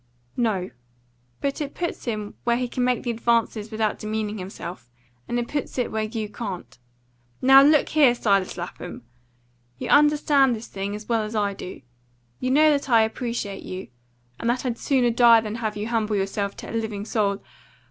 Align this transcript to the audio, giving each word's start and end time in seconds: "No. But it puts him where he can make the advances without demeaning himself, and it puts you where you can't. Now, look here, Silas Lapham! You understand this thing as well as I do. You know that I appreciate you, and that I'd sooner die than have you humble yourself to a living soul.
"No. 0.35 0.71
But 1.41 1.61
it 1.61 1.75
puts 1.75 2.05
him 2.05 2.33
where 2.43 2.57
he 2.57 2.67
can 2.67 2.83
make 2.83 3.03
the 3.03 3.11
advances 3.11 3.69
without 3.69 3.99
demeaning 3.99 4.39
himself, 4.39 4.89
and 5.27 5.37
it 5.37 5.47
puts 5.47 5.77
you 5.77 5.91
where 5.91 6.05
you 6.05 6.27
can't. 6.27 6.75
Now, 7.39 7.61
look 7.61 7.89
here, 7.89 8.15
Silas 8.15 8.57
Lapham! 8.57 9.03
You 9.77 9.89
understand 9.89 10.55
this 10.55 10.65
thing 10.65 10.95
as 10.95 11.07
well 11.07 11.21
as 11.21 11.35
I 11.35 11.53
do. 11.53 11.83
You 12.39 12.49
know 12.49 12.71
that 12.71 12.89
I 12.89 13.03
appreciate 13.03 13.61
you, 13.61 13.89
and 14.39 14.49
that 14.49 14.65
I'd 14.65 14.79
sooner 14.79 15.11
die 15.11 15.39
than 15.39 15.57
have 15.57 15.77
you 15.77 15.87
humble 15.87 16.15
yourself 16.15 16.57
to 16.57 16.69
a 16.71 16.73
living 16.73 17.05
soul. 17.05 17.39